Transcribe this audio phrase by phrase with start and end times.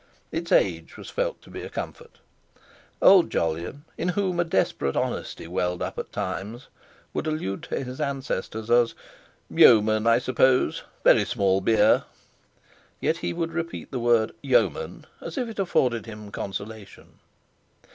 [0.31, 2.17] Its age was felt to be a comfort.
[3.03, 6.69] Old Jolyon, in whom a desperate honesty welled up at times,
[7.13, 8.95] would allude to his ancestors as:
[9.51, 12.05] "Yeomen—I suppose very small beer."
[12.99, 17.19] Yet he would repeat the word "yeomen" as if it afforded him consolation.